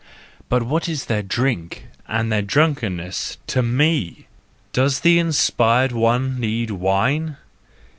But 0.49 0.63
what 0.63 0.89
is 0.89 1.05
their 1.05 1.21
drink 1.21 1.85
and 2.07 2.31
their 2.31 2.41
drunkenness 2.41 3.37
to 3.45 3.61
7ne 3.61 4.17
J 4.17 4.25
Does 4.73 5.01
the 5.01 5.19
inspired 5.19 5.91
one 5.91 6.39
need 6.39 6.71
wine 6.71 7.37